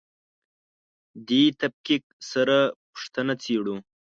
دې 1.27 1.43
تفکیک 1.61 2.03
سره 2.31 2.57
پوښتنه 2.93 3.33
څېړو. 3.43 3.75